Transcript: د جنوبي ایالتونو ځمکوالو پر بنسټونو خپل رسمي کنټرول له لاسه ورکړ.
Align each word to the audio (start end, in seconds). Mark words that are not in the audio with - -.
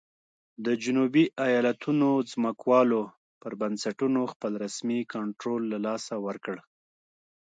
د 0.65 0.67
جنوبي 0.83 1.25
ایالتونو 1.47 2.09
ځمکوالو 2.31 3.01
پر 3.41 3.51
بنسټونو 3.61 4.21
خپل 4.33 4.51
رسمي 4.65 4.99
کنټرول 5.13 5.61
له 5.71 5.77
لاسه 5.85 6.13
ورکړ. 6.25 6.57